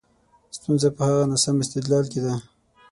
[0.57, 2.35] ستونزه په هغه ناسم استدلال کې ده.